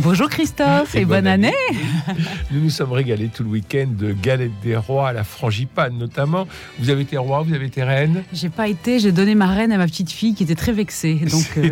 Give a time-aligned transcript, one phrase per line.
[0.00, 1.52] Bonjour Christophe et, bonne, année.
[2.52, 6.46] Nous nous sommes régalés tout le week-end de galettes des rois à la frangipane notamment.
[6.78, 9.72] Vous avez été roi, vous avez été reine J'ai pas été, j'ai donné ma reine
[9.72, 11.14] à ma petite fille qui était très vexée.
[11.30, 11.70] Donc euh,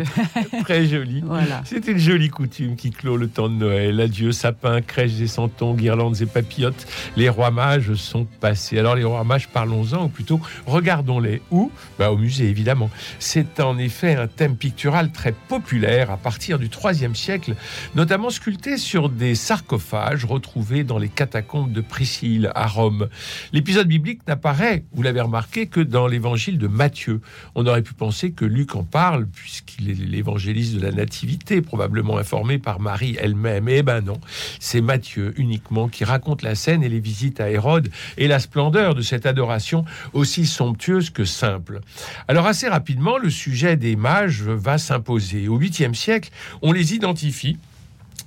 [0.63, 1.23] très joli.
[1.25, 1.61] Voilà.
[1.63, 4.01] C'était une jolie coutume qui clôt le temps de Noël.
[4.01, 6.85] Adieu sapin, crèches et santons, guirlandes et papillotes.
[7.15, 8.77] Les rois mages sont passés.
[8.77, 11.41] Alors les rois mages, parlons-en ou plutôt regardons-les.
[11.49, 11.71] Où?
[11.97, 12.89] Bah, Au musée évidemment.
[13.19, 17.55] C'est en effet un thème pictural très populaire à partir du IIIe siècle,
[17.95, 23.07] notamment sculpté sur des sarcophages retrouvés dans les catacombes de Priscille à Rome.
[23.53, 27.21] L'épisode biblique n'apparaît, vous l'avez remarqué, que dans l'évangile de Matthieu.
[27.55, 32.17] On aurait pu penser que Luc en parle, puisqu'il est l'évangéliste de la Nativité, probablement
[32.17, 33.69] informé par Marie elle-même.
[33.69, 34.19] Eh ben non,
[34.59, 38.95] c'est Matthieu uniquement qui raconte la scène et les visites à Hérode et la splendeur
[38.95, 41.81] de cette adoration aussi somptueuse que simple.
[42.27, 45.47] Alors assez rapidement, le sujet des mages va s'imposer.
[45.47, 47.57] Au 8e siècle, on les identifie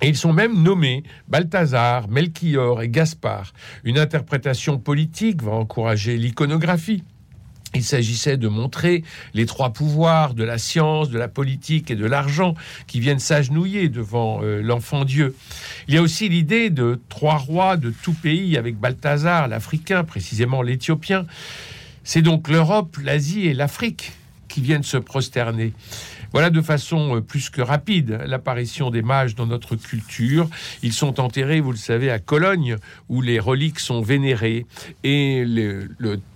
[0.01, 3.53] et ils sont même nommés Balthazar, Melchior et Gaspard.
[3.83, 7.03] Une interprétation politique va encourager l'iconographie.
[7.73, 12.05] Il s'agissait de montrer les trois pouvoirs de la science, de la politique et de
[12.05, 12.53] l'argent
[12.85, 15.35] qui viennent s'agenouiller devant euh, l'enfant Dieu.
[15.87, 20.61] Il y a aussi l'idée de trois rois de tout pays avec Balthazar, l'Africain, précisément
[20.61, 21.25] l'Éthiopien.
[22.03, 24.11] C'est donc l'Europe, l'Asie et l'Afrique
[24.51, 25.73] qui viennent se prosterner.
[26.33, 30.47] Voilà de façon euh, plus que rapide l'apparition des mages dans notre culture.
[30.81, 32.77] Ils sont enterrés, vous le savez, à Cologne,
[33.09, 34.65] où les reliques sont vénérées.
[35.03, 35.89] Et le,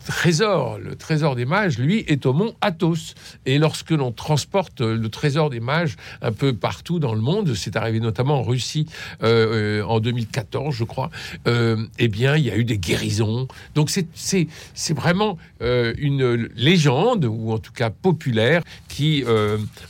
[0.06, 3.16] trésor, le trésor des mages, lui, est au mont Athos.
[3.46, 7.78] Et lorsque l'on transporte le trésor des mages un peu partout dans le monde, c'est
[7.78, 8.88] arrivé notamment en Russie
[9.24, 11.10] euh, euh, en 2014, je crois,
[11.46, 13.48] eh bien, il y a eu des guérisons.
[13.76, 19.24] Donc c'est vraiment une légende, ou en tout cas populaire, qui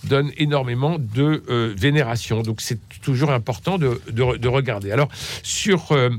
[0.05, 2.41] donne énormément de euh, vénération.
[2.41, 4.91] Donc c'est toujours important de, de, regarder.
[4.91, 5.09] Alors
[5.43, 6.09] sur euh,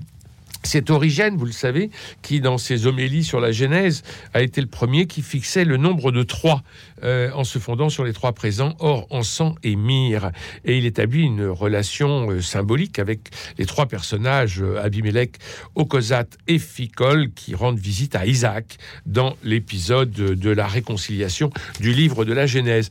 [0.62, 1.90] c'est Origène, vous le savez,
[2.22, 4.02] qui dans ses homélies sur la Genèse
[4.34, 6.62] a été le premier qui fixait le nombre de trois
[7.02, 10.32] euh, en se fondant sur les trois présents, or, encens et myrrhe.
[10.64, 15.36] Et il établit une relation euh, symbolique avec les trois personnages, euh, Abimelech,
[15.74, 22.24] Okozat et Ficol, qui rendent visite à Isaac dans l'épisode de la réconciliation du livre
[22.24, 22.88] de la Genèse.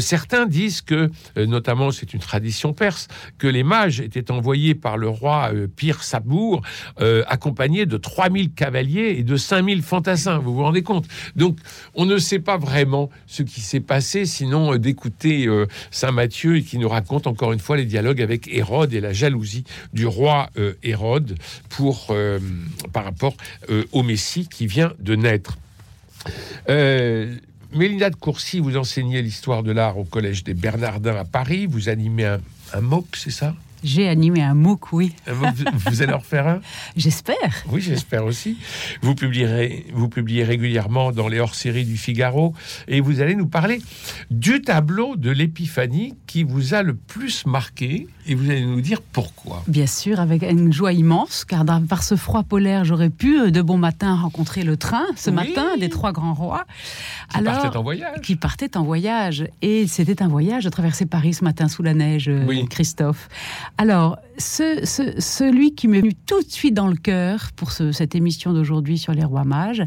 [0.00, 3.08] certains disent que, notamment c'est une tradition perse,
[3.38, 6.62] que les mages étaient envoyés par le roi Pir Sabour
[7.00, 10.38] euh, accompagné de 3000 cavaliers et de 5000 fantassins.
[10.38, 11.06] Vous vous rendez compte?
[11.34, 11.58] Donc,
[11.94, 16.58] on ne sait pas vraiment ce qui s'est passé, sinon euh, d'écouter euh, Saint Matthieu
[16.60, 20.50] qui nous raconte encore une fois les dialogues avec Hérode et la jalousie du roi
[20.82, 21.36] Hérode
[21.68, 22.14] pour,
[22.92, 23.36] par rapport
[23.92, 25.58] au Messie qui vient de naître.
[27.72, 31.66] Mélinda de Courcy, vous enseignez l'histoire de l'art au Collège des Bernardins à Paris.
[31.66, 32.40] Vous animez un,
[32.72, 33.54] un MOOC, c'est ça?
[33.82, 35.12] J'ai animé un MOOC, oui.
[35.26, 36.60] Vous, allez en refaire un?
[36.96, 37.64] J'espère.
[37.70, 38.58] Oui, j'espère aussi.
[39.02, 42.54] Vous publierez, vous publiez régulièrement dans les hors-séries du Figaro
[42.88, 43.80] et vous allez nous parler
[44.30, 49.00] du tableau de l'Épiphanie qui vous a le plus marqué et vous allez nous dire
[49.00, 49.62] pourquoi.
[49.68, 53.62] Bien sûr, avec une joie immense, car par ce froid polaire, j'aurais pu euh, de
[53.62, 56.64] bon matin rencontrer le train ce matin des trois grands rois.
[57.30, 58.20] Qui Alors, partait en voyage.
[58.22, 59.46] Qui partait en voyage.
[59.62, 63.28] Et c'était un voyage de traverser Paris ce matin sous la neige, euh, Christophe.
[63.78, 68.52] Alors, ce, celui qui m'est venu tout de suite dans le cœur pour cette émission
[68.52, 69.82] d'aujourd'hui sur les rois mages,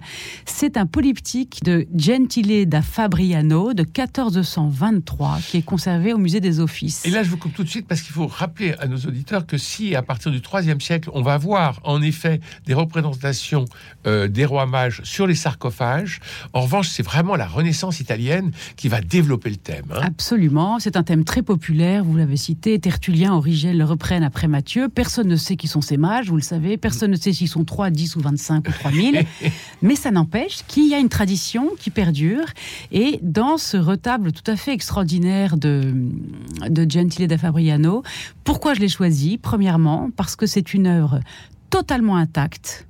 [0.46, 6.60] c'est un polyptyque de Gentile da Fabriano de 1423 qui est conservé au musée des
[6.60, 7.06] Offices.
[7.06, 9.46] Et là, je vous coupe tout de suite parce qu'il faut rappeler à nos auditeurs
[9.46, 13.66] que si, à partir du IIIe siècle, on va voir en effet des représentations
[14.08, 16.20] euh, des rois mages sur les sarcophages,
[16.54, 19.86] en revanche, c'est vraiment la Renaissance italienne qui va développer le thème.
[19.94, 20.02] Hein.
[20.04, 24.90] Absolument, c'est un thème très populaire, vous l'avez cité, Tertullien, Origène le reprennent après Matthieu.
[24.90, 27.66] Personne ne sait qui sont ces mages, vous le savez, personne ne sait s'ils sont
[27.66, 29.26] 3, 10 ou 25 ou 3000,
[29.82, 32.46] mais ça n'empêche qu'il y a une tradition qui perdure,
[32.92, 35.94] et dans ce retable tout à fait extraordinaire de,
[36.68, 38.04] de Gentile da Fabriano,
[38.44, 39.38] pourquoi je l'ai choisi?
[39.38, 41.20] Premièrement, parce que c'est une œuvre
[41.70, 42.88] totalement intacte,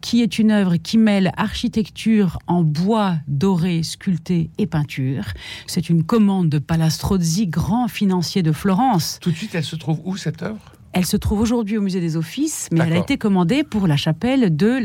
[0.00, 5.24] qui est une œuvre qui mêle architecture en bois doré, sculpté et peinture.
[5.66, 9.18] C'est une commande de Palastrozzi, grand financier de Florence.
[9.20, 10.72] Tout de suite, elle se trouve où cette œuvre?
[10.92, 13.96] Elle se trouve aujourd'hui au musée des Offices, mais elle a été commandée pour la
[13.96, 14.80] chapelle de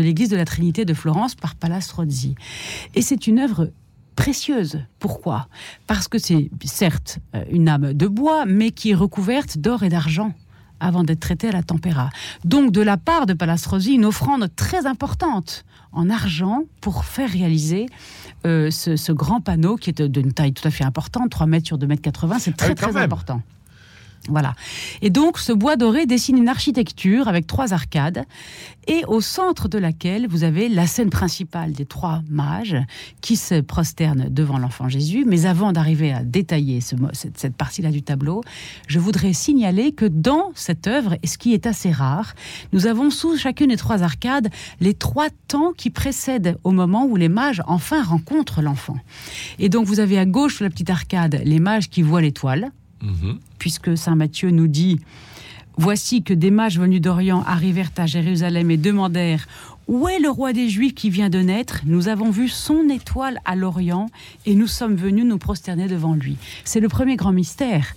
[0.00, 2.36] l'église de la Trinité de Florence par Palastrozzi.
[2.94, 3.70] Et c'est une œuvre
[4.14, 4.80] précieuse.
[4.98, 5.48] Pourquoi?
[5.86, 9.88] Parce que c'est certes euh, une âme de bois, mais qui est recouverte d'or et
[9.88, 10.34] d'argent
[10.78, 12.10] avant d'être traité à la tempéra.
[12.44, 17.86] Donc, de la part de Palastrosi, une offrande très importante en argent pour faire réaliser
[18.46, 21.78] euh, ce, grand panneau qui est d'une taille tout à fait importante, 3 mètres sur
[21.78, 23.42] 2 mètres 80, c'est très ah très important.
[24.28, 24.54] Voilà.
[25.00, 28.24] Et donc, ce bois doré dessine une architecture avec trois arcades,
[28.86, 32.76] et au centre de laquelle vous avez la scène principale des trois mages
[33.20, 35.24] qui se prosternent devant l'enfant Jésus.
[35.26, 38.42] Mais avant d'arriver à détailler cette, partie-là du tableau,
[38.88, 42.34] je voudrais signaler que dans cette œuvre, et ce qui est assez rare,
[42.72, 44.48] nous avons sous chacune des trois arcades
[44.80, 48.96] les trois temps qui précèdent au moment où les mages enfin rencontrent l'enfant.
[49.58, 52.70] Et donc, vous avez à gauche la petite arcade les mages qui voient l'étoile
[53.58, 55.00] puisque Saint Matthieu nous dit
[55.76, 59.46] Voici que des mages venus d'Orient arrivèrent à Jérusalem et demandèrent
[59.88, 61.80] Où est le roi des Juifs qui vient de naître?
[61.86, 64.10] Nous avons vu son étoile à l'Orient
[64.46, 66.36] et nous sommes venus nous prosterner devant lui.
[66.64, 67.94] C'est le premier grand mystère.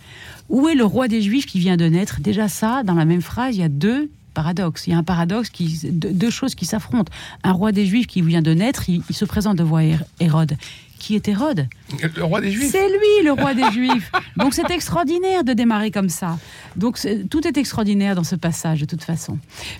[0.49, 2.21] Où est le roi des Juifs qui vient de naître?
[2.21, 4.87] Déjà ça, dans la même phrase, il y a deux paradoxes.
[4.87, 7.11] Il y a un paradoxe, qui, deux choses qui s'affrontent.
[7.43, 9.79] Un roi des Juifs qui vient de naître, il, il se présente devant
[10.19, 10.55] Hérode
[11.03, 11.67] qui est Hérode.
[12.15, 12.71] Le roi des Juifs.
[12.71, 14.09] C'est lui, le roi des Juifs.
[14.37, 16.39] Donc c'est extraordinaire de démarrer comme ça.
[16.77, 16.97] Donc
[17.29, 19.37] tout est extraordinaire dans ce passage de toute façon.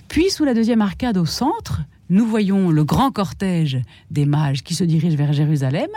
[0.08, 1.80] Puis sous la deuxième arcade au centre,
[2.10, 3.78] nous voyons le grand cortège
[4.10, 5.88] des mages qui se dirigent vers Jérusalem.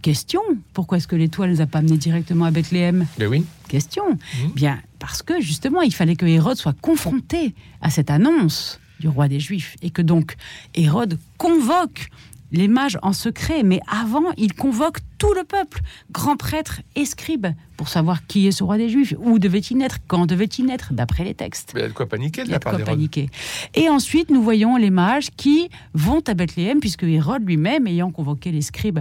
[0.00, 0.40] Question,
[0.72, 3.06] pourquoi est-ce que l'étoile ne les a pas amenés directement à Bethléem?
[3.18, 3.44] Ben oui.
[3.68, 4.12] Question.
[4.12, 4.48] Mmh.
[4.54, 9.28] Bien, parce que justement, il fallait que Hérode soit confronté à cette annonce du roi
[9.28, 10.34] des Juifs et que donc
[10.74, 12.08] Hérode convoque
[12.52, 15.80] les mages en secret, mais avant, il convoque tout le peuple,
[16.10, 19.98] grands prêtres et scribes, pour savoir qui est ce roi des Juifs, où devait-il naître,
[20.06, 21.72] quand devait-il naître, d'après les textes.
[21.74, 23.28] Mais il y a de quoi paniquer de la part paniquer.
[23.74, 28.52] Et ensuite, nous voyons les mages qui vont à Bethléem, puisque Hérode lui-même, ayant convoqué
[28.52, 29.00] les scribes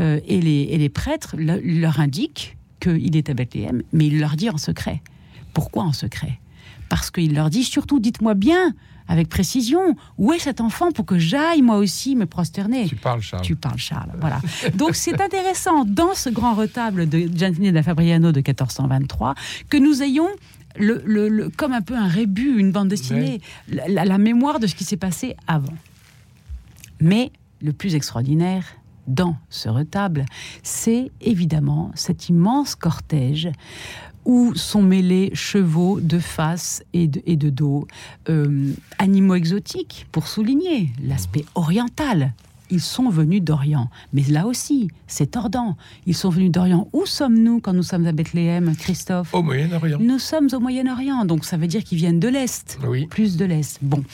[0.00, 4.34] euh, et, les, et les prêtres, leur indique qu'il est à Bethléem, mais il leur
[4.34, 5.00] dit en secret.
[5.52, 6.40] Pourquoi en secret?
[6.88, 8.74] Parce qu'il leur dit surtout, dites-moi bien
[9.08, 9.96] avec précision.
[10.18, 12.86] Où est cet enfant pour que j'aille moi aussi me prosterner?
[12.86, 13.42] Tu parles Charles.
[13.42, 14.40] Tu parles Charles, voilà.
[14.74, 19.34] Donc c'est intéressant dans ce grand retable de Gianni da Fabriano de 1423
[19.68, 20.28] que nous ayons
[20.78, 24.96] le, comme un peu un rébut, une bande dessinée, la mémoire de ce qui s'est
[24.96, 25.74] passé avant.
[27.00, 28.64] Mais le plus extraordinaire
[29.06, 30.26] dans ce retable,
[30.62, 33.48] c'est évidemment cet immense cortège
[34.28, 37.88] où sont mêlés chevaux de face et de, dos,
[38.28, 42.34] euh, animaux exotiques, pour souligner l'aspect oriental
[42.70, 43.90] ils sont venus d'Orient.
[44.12, 45.76] Mais là aussi, c'est tordant.
[46.06, 46.88] Ils sont venus d'Orient.
[46.92, 49.98] Où sommes-nous quand nous sommes à Bethléem, Christophe Au Moyen-Orient.
[50.00, 52.78] Nous sommes au Moyen-Orient, donc ça veut dire qu'ils viennent de l'Est.
[52.86, 53.06] Oui.
[53.06, 53.78] Plus de l'Est.
[53.82, 54.04] Bon.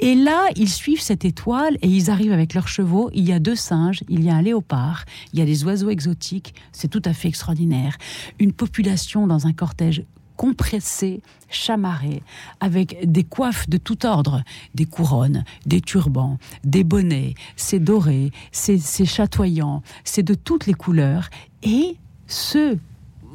[0.00, 3.10] Et là, ils suivent cette étoile et ils arrivent avec leurs chevaux.
[3.14, 5.90] Il y a deux singes, il y a un léopard, il y a des oiseaux
[5.90, 6.54] exotiques.
[6.72, 7.96] C'est tout à fait extraordinaire.
[8.38, 10.04] Une population dans un cortège
[10.38, 11.20] compressés,
[11.50, 12.22] chamarrés,
[12.60, 14.44] avec des coiffes de tout ordre,
[14.74, 21.28] des couronnes, des turbans, des bonnets, c'est doré, c'est chatoyant, c'est de toutes les couleurs.
[21.64, 21.96] Et
[22.28, 22.78] ce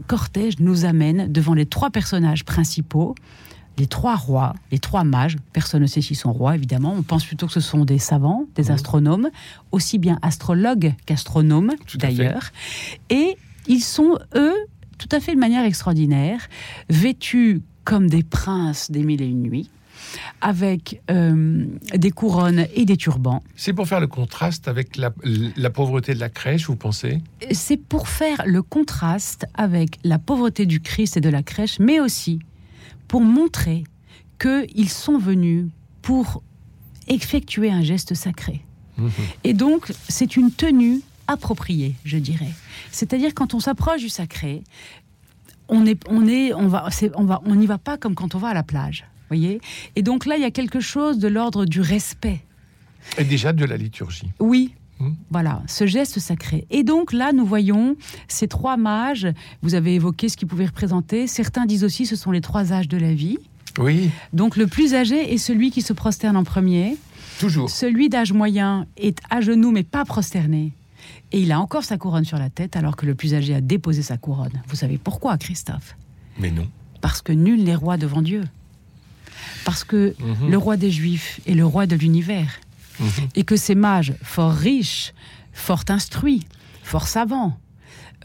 [0.07, 3.15] cortège nous amène devant les trois personnages principaux,
[3.77, 7.25] les trois rois, les trois mages, personne ne sait s'ils sont rois évidemment, on pense
[7.25, 9.29] plutôt que ce sont des savants, des astronomes,
[9.73, 12.51] aussi bien astrologues qu'astronomes d'ailleurs,
[13.09, 13.35] et
[13.67, 14.55] ils sont eux
[15.03, 16.47] tout à fait de manière extraordinaire,
[16.89, 19.69] vêtus comme des princes des mille et une nuits
[20.41, 23.43] avec euh, des couronnes et des turbans.
[23.55, 25.11] C'est pour faire le contraste avec la,
[25.69, 27.21] pauvreté de la crèche, vous pensez?
[27.51, 31.99] C'est pour faire le contraste avec la pauvreté du Christ et de la crèche, mais
[31.99, 32.39] aussi
[33.07, 33.83] pour montrer
[34.39, 35.65] qu'ils sont venus
[36.01, 36.43] pour
[37.07, 38.61] effectuer un geste sacré.
[38.97, 39.07] Mmh
[39.43, 42.51] et donc, c'est une tenue appropriée, je dirais.
[42.91, 44.63] C'est-à-dire quand on s'approche du sacré,
[45.69, 48.37] on est, on est, on va, on va, on n'y va pas comme quand on
[48.37, 49.61] va à la plage, voyez.
[49.95, 52.41] Et donc là, il y a quelque chose de l'ordre du respect.
[53.17, 54.29] Et déjà de la liturgie.
[54.39, 55.11] Oui, hmm.
[55.29, 56.65] voilà, ce geste sacré.
[56.69, 57.95] Et donc là, nous voyons
[58.27, 59.27] ces trois mages.
[59.61, 61.27] Vous avez évoqué ce qu'ils pouvaient représenter.
[61.27, 63.37] Certains disent aussi ce sont les trois âges de la vie.
[63.79, 64.11] Oui.
[64.33, 66.95] Donc le plus âgé est celui qui se prosterne en premier.
[67.39, 67.69] Toujours.
[67.69, 70.73] Celui d'âge moyen est à genoux mais pas prosterné.
[71.33, 73.61] Et il a encore sa couronne sur la tête alors que le plus âgé a
[73.61, 74.61] déposé sa couronne.
[74.67, 75.97] Vous savez pourquoi, Christophe?
[76.39, 76.67] Mais non.
[77.01, 78.43] Parce que nul n'est roi devant Dieu.
[79.65, 80.51] Parce que mhm.
[80.51, 82.59] le roi des Juifs est le roi de l'univers.
[82.99, 83.07] Mhm.
[83.35, 85.13] Et que ces mages, fort riches,
[85.53, 86.45] fort instruits,
[86.83, 87.57] fort savants,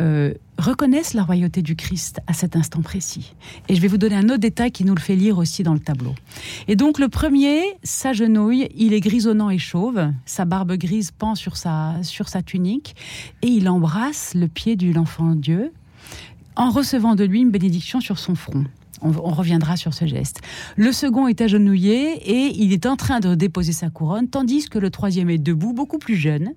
[0.00, 3.34] euh, reconnaissent la royauté du Christ à cet instant précis.
[3.68, 5.72] Et je vais vous donner un autre détail qui nous le fait lire aussi dans
[5.72, 6.14] le tableau.
[6.66, 11.56] Et donc le premier s'agenouille, il est grisonnant et chauve, sa barbe grise pend sur
[11.56, 12.96] sa, sur sa tunique,
[13.42, 15.72] et il embrasse le pied de l'enfant Dieu
[16.56, 18.64] en recevant de lui une bénédiction sur son front.
[19.00, 20.40] On, reviendra sur ce geste.
[20.76, 24.80] Le second est agenouillé et il est en train de déposer sa couronne, tandis que
[24.80, 26.54] le troisième est debout, beaucoup plus jeune.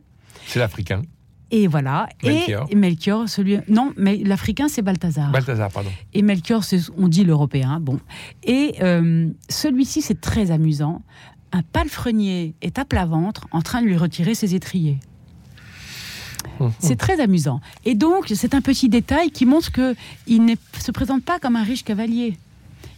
[0.47, 1.03] C'est l'Africain.
[1.51, 2.07] Et voilà.
[2.23, 2.67] Melchior.
[2.69, 3.59] Et Melchior, celui.
[3.67, 5.31] Non, mais l'Africain, c'est Balthazar.
[5.31, 5.89] Balthazar, pardon.
[6.13, 6.63] Et Melchior,
[6.97, 7.79] on dit l'Européen.
[7.81, 7.99] Bon.
[8.43, 11.01] Et euh, celui-ci, c'est très amusant.
[11.51, 14.97] Un palefrenier est à plat ventre en train de lui retirer ses étriers.
[16.79, 17.59] C'est très amusant.
[17.85, 21.63] Et donc, c'est un petit détail qui montre qu'il ne se présente pas comme un
[21.63, 22.37] riche cavalier.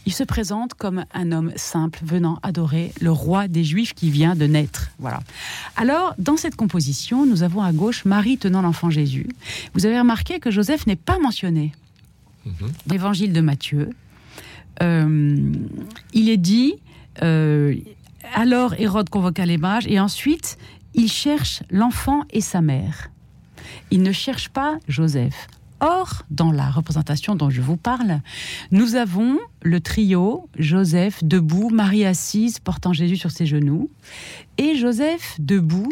[0.05, 4.35] Il se présente comme un homme simple venant adorer le roi des Juifs qui vient
[4.35, 4.89] de naître.
[4.99, 5.21] Voilà.
[5.77, 9.27] Alors, dans cette composition, nous avons à gauche Marie tenant l'enfant Jésus.
[9.73, 11.71] Vous avez remarqué que Joseph n'est pas mentionné.
[12.45, 12.53] Mhm.
[12.85, 13.89] Dans l'évangile de Matthieu,
[14.81, 15.53] euh,
[16.13, 16.75] il est dit
[17.21, 17.75] euh,
[18.33, 20.57] alors Hérode convoqua les mages et ensuite
[20.93, 23.09] il cherche l'enfant et sa mère.
[23.91, 25.47] Il ne cherche pas Joseph.
[25.85, 28.21] Or, dans la représentation dont je vous parle,
[28.71, 33.89] nous avons le trio Joseph debout, Marie assise, portant Jésus sur ses genoux,
[34.57, 35.91] et Joseph debout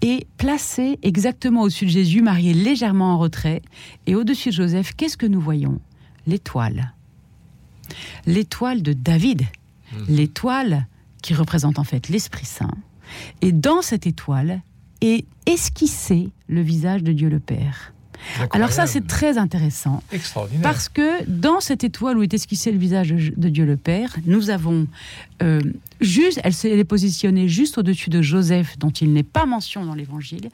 [0.00, 3.60] et placé exactement au-dessus de Jésus, Marie est légèrement en retrait,
[4.06, 5.78] et au-dessus de Joseph, qu'est-ce que nous voyons?
[6.26, 6.94] L'étoile.
[8.24, 9.42] L'étoile de David.
[9.92, 9.96] Mmh.
[10.08, 10.86] L'étoile
[11.22, 12.74] qui représente en fait l'Esprit Saint.
[13.42, 14.62] Et dans cette étoile,
[15.02, 17.92] et esquisser le visage de Dieu le Père.
[18.50, 20.02] Alors ça, c'est très intéressant.
[20.12, 20.62] Extraordinaire.
[20.62, 24.50] Parce que dans cette étoile où est esquissé le visage de Dieu le Père, nous
[24.50, 24.86] avons
[25.42, 25.60] euh,
[26.00, 30.48] juste, elle s'est positionnée juste au-dessus de Joseph, dont il n'est pas mention dans l'Évangile,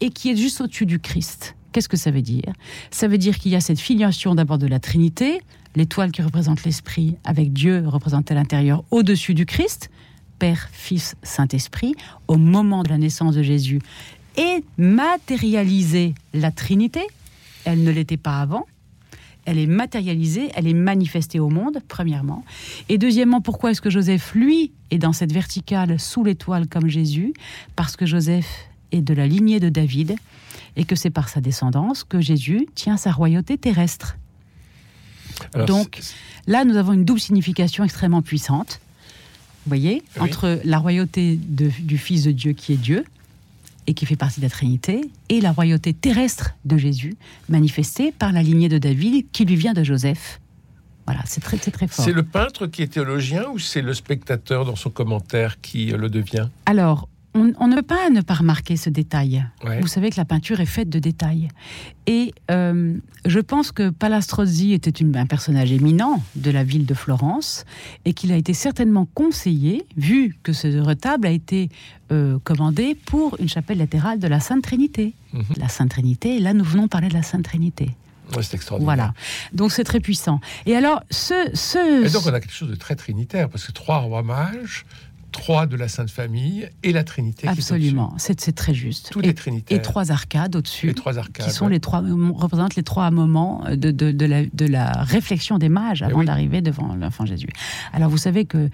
[0.00, 1.54] et qui est juste au-dessus du Christ.
[1.72, 2.52] Qu'est-ce que ça veut dire?
[2.90, 5.40] Ça veut dire qu'il y a cette filiation d'abord de la Trinité,
[5.74, 9.90] l'étoile qui représente l'Esprit, avec Dieu représenté à l'intérieur, au-dessus du Christ,
[10.38, 11.94] Père, Fils, Saint-Esprit,
[12.28, 13.80] au moment de la naissance de Jésus,
[14.36, 17.02] et matérialiser la Trinité.
[17.64, 18.66] Elle ne l'était pas avant.
[19.46, 22.44] Elle est matérialisée, elle est manifestée au monde, premièrement.
[22.88, 27.34] Et deuxièmement, pourquoi est-ce que Joseph, lui, est dans cette verticale sous l'étoile comme Jésus?
[27.76, 28.46] Parce que Joseph
[28.92, 30.16] est de la lignée de David
[30.76, 34.16] et que c'est par sa descendance que Jésus tient sa royauté terrestre.
[35.66, 36.00] Donc
[36.46, 38.80] là, nous avons une double signification extrêmement puissante
[39.64, 43.04] vous voyez, entre la royauté du Fils de Dieu qui est Dieu
[43.86, 47.16] et qui fait partie de la Trinité, et la royauté terrestre de Jésus,
[47.48, 50.40] manifestée par la lignée de David qui lui vient de Joseph.
[51.06, 52.04] Voilà, c'est très, très, très fort.
[52.04, 56.08] C'est le peintre qui est théologien ou c'est le spectateur dans son commentaire qui le
[56.08, 56.48] devient?
[56.64, 59.44] Alors, on, ne peut pas ne pas remarquer ce détail.
[59.80, 61.48] Vous savez que la peinture est faite de détails.
[62.06, 67.64] Et euh, je pense que Palastrozzi était un personnage éminent de la ville de Florence
[68.04, 71.70] et qu'il a été certainement conseillé, vu que ce retable a été
[72.12, 75.14] euh, commandé pour une chapelle latérale de la Sainte Trinité.
[75.32, 75.44] Mhm.
[75.56, 77.90] La Sainte Trinité, là nous venons parler de la Sainte Trinité.
[78.42, 78.94] c'est extraordinaire.
[78.94, 79.14] Voilà.
[79.52, 80.40] Donc c'est très puissant.
[80.66, 82.06] Et alors, ce, ce.
[82.06, 84.84] Et donc on a quelque chose de très trinitaire, parce que trois rois mages,
[85.34, 87.48] trois de la Sainte Famille et la Trinité.
[87.48, 89.10] Absolument, c'est très juste.
[89.10, 89.76] Tous les Trinitaires.
[89.76, 90.86] Et trois arcades au-dessus.
[90.86, 91.44] Les trois arcades.
[91.44, 92.02] Qui sont les trois,
[92.36, 96.62] représentent les trois moments de, de, la, de la, réflexion des mages eh avant d'arriver
[96.62, 97.48] devant l'enfant Jésus.
[97.92, 98.70] Alors vous savez que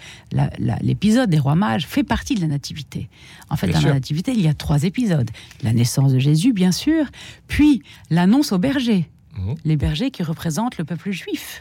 [0.82, 3.08] l'épisode des rois mages fait partie de la Nativité.
[3.48, 5.30] En fait, dans la Nativité, il y a trois épisodes.
[5.62, 7.06] La naissance de Jésus, bien sûr,
[7.48, 9.08] puis l'annonce aux bergers.
[9.38, 9.54] Mhm.
[9.64, 11.60] Les bergers qui représentent le peuple juif.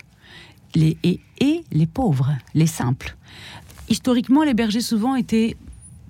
[0.75, 3.15] Les, et, et les pauvres, les simples
[3.89, 5.55] historiquement, les bergers souvent étaient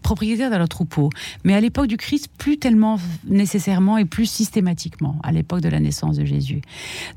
[0.01, 1.09] propriétaires de leur troupeau.
[1.43, 5.79] Mais à l'époque du Christ, plus tellement nécessairement et plus systématiquement, à l'époque de la
[5.79, 6.61] naissance de Jésus.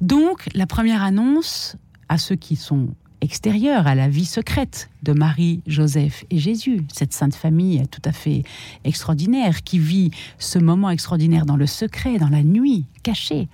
[0.01, 1.77] Donc, la première annonce
[2.09, 2.89] à ceux qui sont
[3.23, 8.11] extérieurs à la vie secrète de Marie, Joseph et Jésus, cette sainte famille tout à
[8.11, 8.43] fait
[8.85, 13.49] extraordinaire qui vit ce moment extraordinaire dans le secret, dans la nuit, cachée.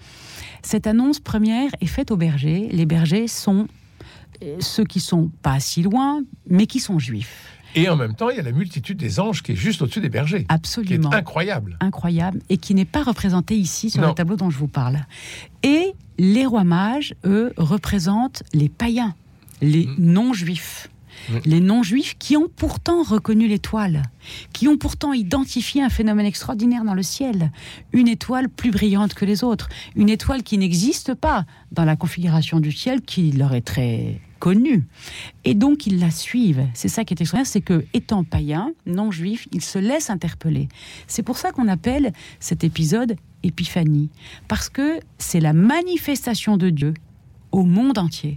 [0.62, 2.68] Cette annonce première est faite aux bergers.
[2.72, 3.68] Les bergers sont
[4.60, 7.58] ceux qui sont pas si loin, mais qui sont juifs.
[7.74, 10.00] Et en même temps, il y a la multitude des anges qui est juste au-dessus
[10.00, 10.46] des bergers.
[10.48, 11.10] Absolument.
[11.10, 11.76] Qui est incroyable.
[11.80, 12.40] Incroyable.
[12.48, 15.00] Et qui n'est pas représenté ici sur le tableau dont je vous parle.
[15.62, 19.14] Et les rois mages, eux, représentent les païens,
[19.60, 19.94] les mm.
[19.98, 20.88] non-juifs.
[21.28, 21.36] Mm.
[21.44, 24.02] Les non-juifs qui ont pourtant reconnu l'étoile,
[24.52, 27.52] qui ont pourtant identifié un phénomène extraordinaire dans le ciel,
[27.92, 32.60] une étoile plus brillante que les autres, une étoile qui n'existe pas dans la configuration
[32.60, 34.86] du ciel qui leur est très connue.
[35.44, 36.66] Et donc ils la suivent.
[36.74, 40.68] C'est ça qui est extraordinaire, c'est que étant païens, non juifs, ils se laissent interpeller.
[41.06, 44.10] C'est pour ça qu'on appelle cet épisode Épiphanie,
[44.48, 46.94] parce que c'est la manifestation de Dieu
[47.52, 48.36] au monde entier.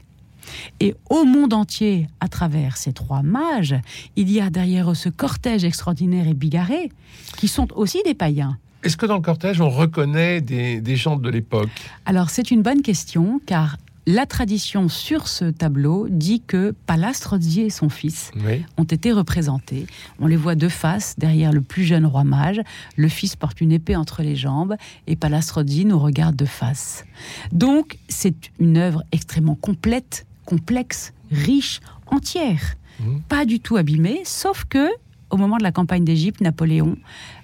[0.80, 3.76] Et au monde entier, à travers ces trois mages,
[4.16, 6.92] il y a derrière ce cortège extraordinaire et bigarré,
[7.38, 8.58] qui sont aussi des païens.
[8.84, 11.70] Est-ce que dans le cortège, on reconnaît des, des gens de l'époque?
[12.06, 13.78] Alors, c'est une bonne question, car
[14.14, 18.32] La tradition sur ce tableau dit que Palastrozzi et son fils
[18.76, 19.88] ont été représentés.
[20.20, 22.60] On les voit de face derrière le plus jeune roi mage.
[22.98, 24.76] Le fils porte une épée entre les jambes
[25.08, 27.06] et Palastrozzi nous regarde de face.
[27.54, 33.20] Donc c'est une œuvre extrêmement complète, complexe, riche, entière, mmh.
[33.30, 34.90] pas du tout abîmée, sauf que
[35.30, 36.98] au moment de la campagne d'Égypte, Napoléon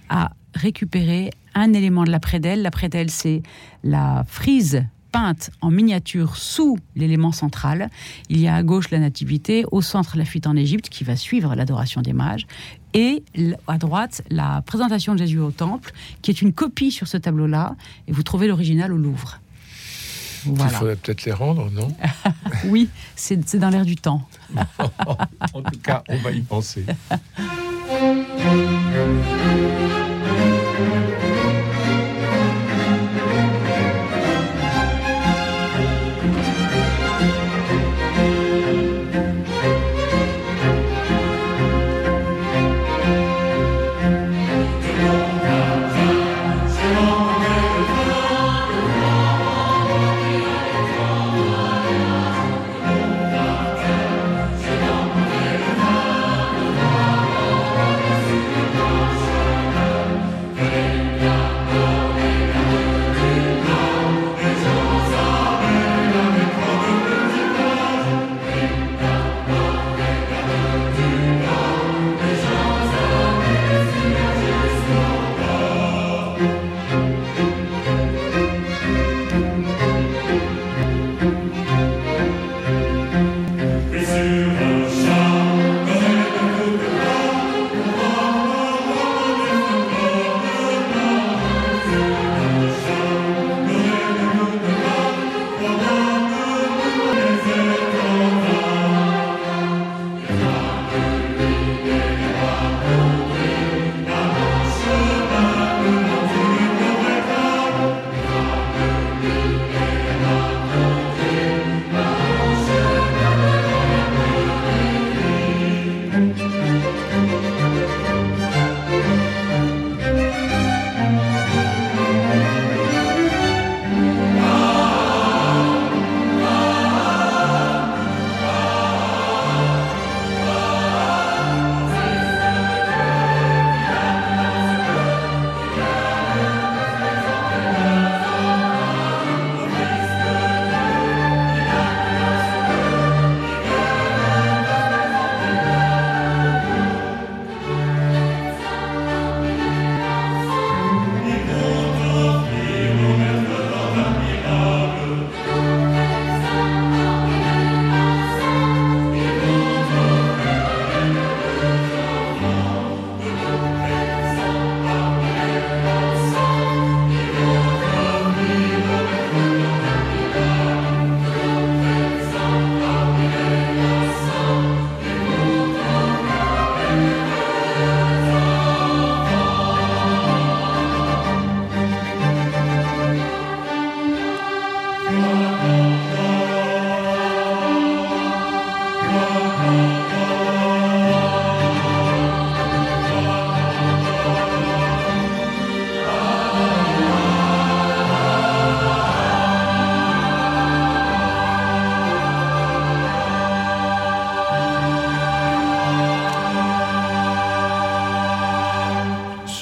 [0.10, 2.62] a récupéré un élément de la prédelle.
[2.62, 3.42] La prédelle, c'est
[3.86, 4.84] la frise
[5.18, 7.90] peinte en miniature sous l'élément central.
[8.30, 11.16] Il y a à gauche la nativité, au centre la fuite en Égypte qui va
[11.16, 12.46] suivre l'adoration des mages,
[12.94, 13.24] et
[13.68, 17.76] à droite la présentation de Jésus au temple, qui est une copie sur ce tableau-là,
[18.08, 19.40] et vous trouvez l'original au Louvre.
[20.46, 21.92] Il faudrait peut-être les rendre, non
[22.66, 24.22] Oui, c'est dans l'air du temps.
[24.78, 26.86] en tout cas, on va y penser.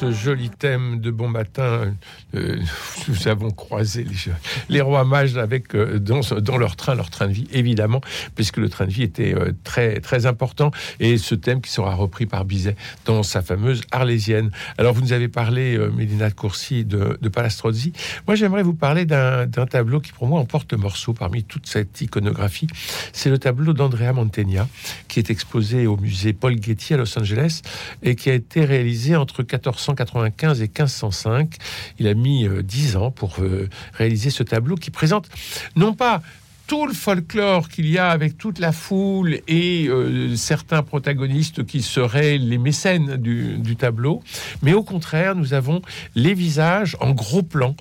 [0.04, 1.94] joli thème de Bon Matin.
[2.36, 2.58] Euh,
[3.08, 4.06] nous avons croisé
[4.70, 8.02] les, rois mages avec euh, dans, leur train, leur train de vie, évidemment,
[8.36, 10.72] puisque le train de vie était euh, très, très important.
[11.00, 14.52] Et ce thème qui sera repris par Bizet dans sa fameuse Arlésienne.
[14.78, 17.94] Alors, vous nous avez parlé, Mélina de Courcy, de, de Palastrozzi.
[18.28, 22.02] Moi, j'aimerais vous parler d'un tableau qui, pour moi, emporte le morceau parmi toute cette
[22.02, 22.68] iconographie.
[23.14, 24.68] C'est le tableau d'Andrea Mantegna,
[25.08, 27.62] qui est exposé au musée Paul Getty à Los Angeles
[28.04, 29.44] et qui a été réalisé entre
[29.94, 31.56] 1480 et 1505.
[32.00, 35.30] Il a mis euh, dix ans pour euh, réaliser ce tableau qui présente
[35.76, 36.22] non pas
[36.68, 41.84] tout le folklore qu'il y a avec toute la foule et euh, certains protagonistes qui
[41.84, 44.24] seraient les mécènes du, tableau,
[44.64, 45.82] mais au contraire, nous avons
[46.16, 47.76] les visages en gros plan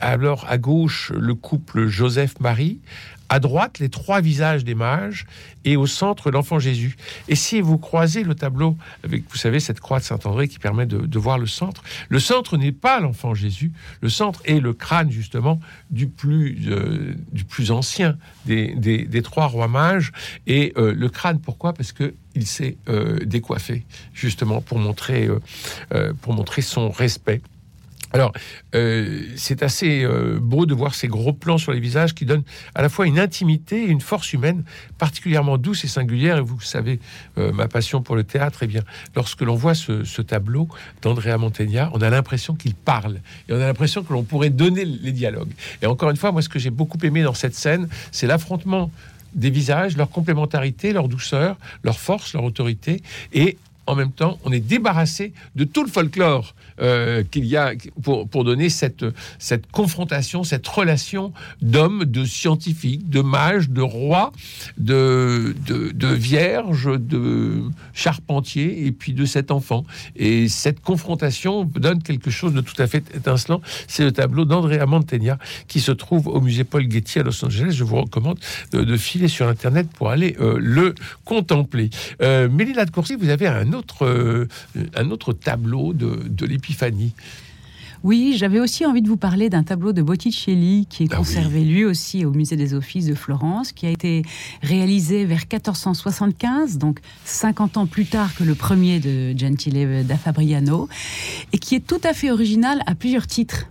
[0.00, 2.80] alors à gauche le couple Joseph-Marie,
[3.28, 5.26] à droite les trois visages des mages
[5.64, 6.96] et au centre l'enfant Jésus.
[7.28, 10.86] Et si vous croisez le tableau avec, vous savez, cette croix de Saint-André qui permet
[10.86, 15.10] de, voir le centre, le centre n'est pas l'enfant Jésus, le centre est le crâne
[15.10, 20.12] justement du plus, euh, du plus ancien des, des, trois rois mages.
[20.46, 21.72] Et euh, le crâne, pourquoi?
[21.72, 25.28] Parce que il s'est euh, décoiffé justement pour montrer,
[26.20, 27.40] pour montrer son respect.
[28.12, 28.32] Alors,
[28.74, 32.44] euh, c'est assez euh, beau de voir ces gros plans sur les visages qui donnent
[32.74, 34.64] à la fois une intimité et une force humaine
[34.96, 36.38] particulièrement douce et singulière.
[36.38, 37.00] Et vous savez,
[37.36, 38.82] euh, ma passion pour le théâtre, eh bien,
[39.16, 40.68] lorsque l'on voit ce, tableau
[41.02, 44.84] d'Andrea Mantegna, on a l'impression qu'il parle et on a l'impression que l'on pourrait donner
[44.84, 45.52] les dialogues.
[45.82, 48.90] Et encore une fois, moi, ce que j'ai beaucoup aimé dans cette scène, c'est l'affrontement
[49.34, 54.52] des visages, leur complémentarité, leur douceur, leur force, leur autorité, et en même temps, on
[54.52, 57.72] est débarrassé de tout le folklore euh, qu'il y a
[58.02, 59.04] pour, pour donner cette,
[59.38, 64.32] cette confrontation, cette relation d'hommes, de scientifiques, de mages, de rois,
[64.76, 67.62] de, de, vierges, de
[67.94, 69.84] charpentiers, et puis de cet enfant.
[70.16, 73.60] Et cette confrontation donne quelque chose de tout à fait étincelant.
[73.86, 77.72] C'est le tableau d'Andrea Mantegna qui se trouve au musée Paul Getty à Los Angeles.
[77.72, 78.38] Je vous recommande
[78.72, 80.94] de, filer sur Internet pour aller euh, le
[81.24, 81.90] contempler.
[82.22, 83.72] Euh, Mélina de vous avez un
[84.02, 84.46] euh,
[84.94, 87.12] un autre tableau de, de l'épiphanie.
[88.02, 91.64] Oui, j'avais aussi envie de vous parler d'un tableau de Botticelli qui est ah conservé
[91.64, 94.22] lui aussi au musée des Offices de Florence, qui a été
[94.62, 100.88] réalisé vers 1475, donc 50 ans plus tard que le premier de Gentile da Fabriano,
[101.52, 103.66] et qui est tout à fait original à plusieurs titres.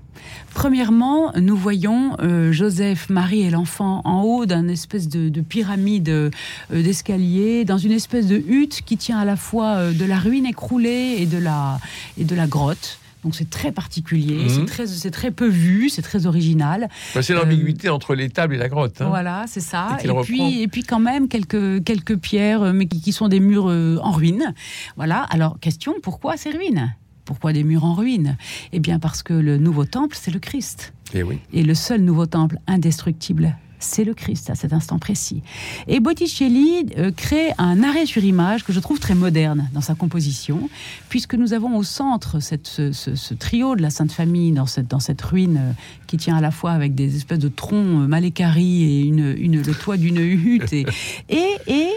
[0.54, 6.30] Premièrement, nous voyons euh, Joseph, Marie et l'enfant en haut d'un espèce de, pyramide euh,
[6.72, 10.46] d'escalier, dans une espèce de hutte qui tient à la fois euh, de la ruine
[10.46, 11.80] écroulée et de la,
[12.18, 13.00] et de la grotte.
[13.24, 14.50] Donc c'est très particulier, mhm.
[14.50, 16.90] c'est très, c'est très peu vu, c'est très original.
[17.16, 19.02] Bah, c'est l'ambiguïté entre les tables et la grotte.
[19.02, 19.10] Hein.
[19.10, 19.98] Voilà, c'est ça.
[20.04, 23.66] Et, puis, et puis quand même quelques, quelques pierres, mais qui, qui sont des murs
[23.66, 24.54] en ruine.
[24.96, 25.22] Voilà.
[25.32, 26.94] Alors question, pourquoi ces ruines?
[27.26, 28.38] Pourquoi des murs en ruine?
[28.72, 30.94] Eh bien parce que le nouveau temple, c'est le Christ.
[31.14, 31.40] Et, eh oui.
[31.54, 35.42] et le seul nouveau temple indestructible, c'est le Christ à cet instant précis.
[35.88, 39.96] Et Botticelli euh, crée un arrêt sur image que je trouve très moderne dans sa
[39.96, 40.70] composition,
[41.10, 45.00] puisque nous avons au centre cette, ce, trio de la Sainte Famille dans cette, dans
[45.00, 45.72] cette ruine euh,
[46.08, 49.36] qui tient à la fois avec des espèces de troncs euh, mal équarris et une,
[49.38, 50.74] une, le toit d'une hutte.
[50.74, 50.86] et,
[51.30, 51.90] et et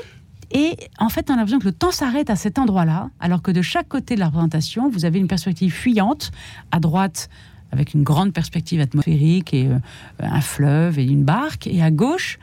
[0.99, 3.63] en fait, on a l'impression que le temps s'arrête à cet endroit-là, alors que de
[3.63, 6.31] chaque côté de la représentation, vous avez une perspective fuyante,
[6.71, 7.29] à droite,
[7.71, 9.79] avec une grande perspective atmosphérique et euh,
[10.21, 12.39] un fleuve et une barque, et à gauche,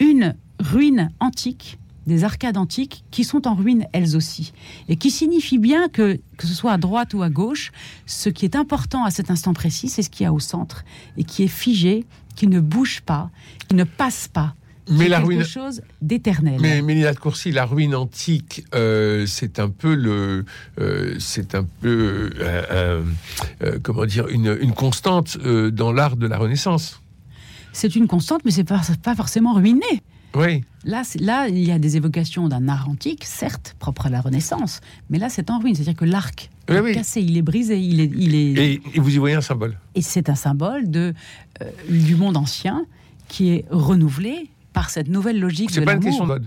[0.00, 4.52] une ruine antique des arcades antiques qui sont en ruine elles aussi.
[4.88, 7.72] Et qui signifie bien que, que ce soit à droite ou à gauche,
[8.04, 10.84] ce qui est important à cet instant précis, c'est ce qu'il y a au centre,
[11.16, 13.30] et qui est figé, qui ne bouge pas,
[13.68, 14.54] qui ne passe pas,
[14.90, 16.58] mais la ruine chose d'éternel.
[16.60, 20.44] Mais Mélina de Courcy, la ruine antique, euh, c'est un peu le,
[20.80, 23.02] euh, c'est un peu, euh,
[23.82, 27.00] comment dire, une, une constante dans l'art de la Renaissance.
[27.72, 30.02] C'est une constante, mais c'est pas pas forcément ruiné.
[30.36, 30.64] Oui.
[30.84, 34.80] Là, là, il y a des évocations d'un art antique, certes, propre à la Renaissance,
[35.08, 35.74] mais là, c'est en ruine.
[35.74, 38.80] C'est-à-dire que l'arc est cassé, il est brisé, il est, il est...
[38.94, 39.78] Et, vous y voyez un symbole.
[39.94, 41.14] Et c'est un symbole de,
[41.88, 42.84] du monde ancien
[43.28, 46.46] qui est renouvelé par cette nouvelle logique C'est pas une question de mode.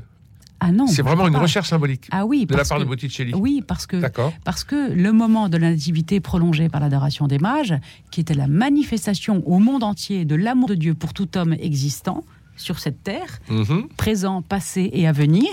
[0.59, 0.87] Ah non.
[0.87, 2.07] C'est vraiment une recherche symbolique.
[2.11, 3.33] Ah oui, de la part de Botticelli.
[3.35, 4.01] Oui, parce que
[4.43, 7.75] parce que le moment de la nativité prolongé par l'adoration des mages,
[8.11, 12.23] qui était la manifestation au monde entier de l'amour de Dieu pour tout homme existant
[12.55, 13.87] sur cette terre, mhm.
[13.97, 15.51] présent, passé et à venir,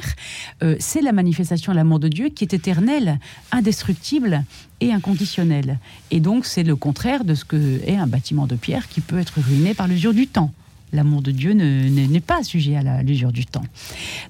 [0.62, 3.20] euh, c'est la manifestation de l'amour de Dieu qui est éternelle,
[3.52, 4.42] indestructible
[4.80, 5.78] et inconditionnelle.
[6.10, 9.18] Et donc c'est le contraire de ce que est un bâtiment de pierre qui peut
[9.18, 10.50] être ruiné par l'usure du temps
[10.94, 13.64] l'amour de Dieu n'est pas sujet à l'usure du temps.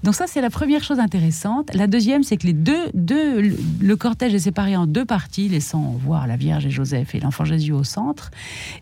[0.03, 1.73] Donc ça, c'est la première chose intéressante.
[1.75, 5.97] La deuxième, c'est que les deux, deux, le cortège est séparé en deux parties, laissant
[6.05, 8.31] voir la Vierge et Joseph et l'enfant Jésus au centre,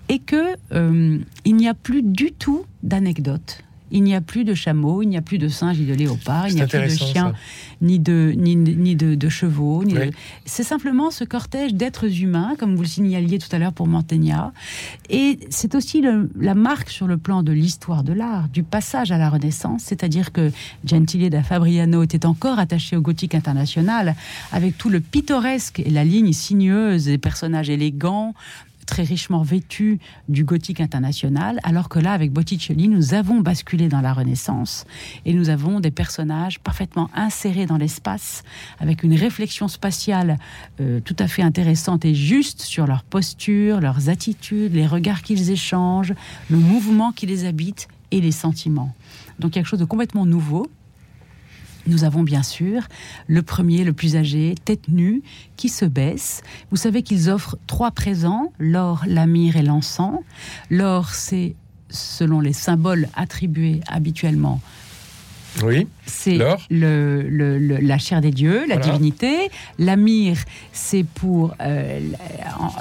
[0.09, 3.63] et que euh, n'y a plus du tout d'anecdotes
[3.93, 6.49] il n'y a plus de chameaux, il n'y a plus de singes ni de léopards,
[6.49, 7.33] il n'y a plus de chiens
[7.83, 9.85] ni de, ni, ni de, chevaux.
[10.47, 14.53] C'est simplement ce cortège d'êtres humains, comme vous le signaliez tout à l'heure pour Mantegna.
[15.11, 16.03] Et c'est aussi
[16.39, 20.33] la marque sur le plan de l'histoire de l'art, du passage à la Renaissance, c'est-à-dire
[20.33, 20.51] que
[20.85, 24.15] Gentile da Fabriano était encore attaché au gothique international,
[24.53, 28.35] avec tout le pittoresque et la ligne sinueuse, des personnages élégants,
[28.87, 34.01] très richement vêtu du gothique international, alors que là, avec Botticelli, nous avons basculé dans
[34.01, 34.85] la Renaissance
[35.25, 38.43] et nous avons des personnages parfaitement insérés dans l'espace,
[38.81, 40.39] avec une réflexion spatiale
[40.81, 45.51] euh, tout à fait intéressante et juste sur leur posture, leurs attitudes, les regards qu'ils
[45.51, 46.15] échangent,
[46.51, 48.95] le mouvement qui les habite et les sentiments.
[49.39, 50.71] Donc quelque chose de complètement nouveau
[51.87, 52.83] nous avons bien sûr
[53.27, 55.23] le premier, le plus âgé, tête nue,
[55.57, 56.43] qui se baisse.
[56.71, 60.21] Vous savez qu'ils offrent trois présents, l'or, la myrrhe et l'encens.
[60.71, 61.55] L'or, c'est
[61.89, 64.61] selon les symboles attribués habituellement
[65.63, 65.87] oui.
[66.07, 66.39] C'est
[66.71, 69.51] le, la chair des dieux, la divinité.
[69.79, 72.01] La myrrhe, c'est pour euh,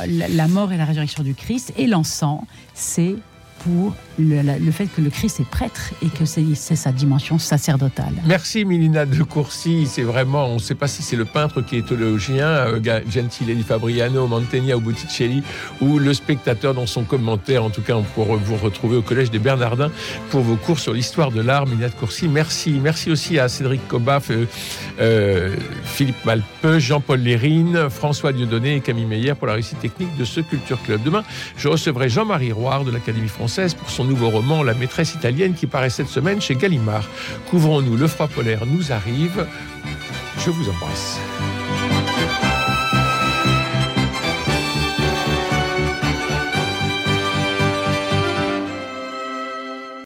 [0.08, 1.74] la, mort et la résurrection du Christ.
[1.78, 2.42] Et l'encens,
[2.74, 3.16] c'est
[3.64, 8.14] pour le, fait que le Christ est prêtre et que c'est sa dimension sacerdotale.
[8.26, 9.88] Merci Milina de Courcy.
[9.88, 13.56] C'est vraiment, on ne sait pas si c'est le peintre qui est théologien, euh, Gentile
[13.56, 15.44] di Fabriano, Mantegna ou Botticelli,
[15.82, 17.64] ou le spectateur dans son commentaire.
[17.64, 19.92] En tout cas, on pourra vous retrouver au Collège des Bernardins
[20.30, 21.66] pour vos cours sur l'histoire de l'art.
[21.66, 22.80] Milina de Courcy, merci.
[22.82, 24.46] Merci aussi à Cédric Cobaf, euh,
[25.00, 30.26] euh, Philippe Malpeux, Jean-Paul Lérine, François Dieudonné et Camille Meyer pour la réussite technique de
[30.26, 31.02] ce Culture Club.
[31.04, 31.24] Demain,
[31.58, 33.30] je recevrai Jean-Marie Roire de l'Académie
[33.78, 37.08] pour son nouveau roman La maîtresse italienne qui paraît cette semaine chez Gallimard.
[37.50, 39.46] Couvrons-nous, le froid polaire nous arrive.
[40.40, 41.20] Je vous embrasse.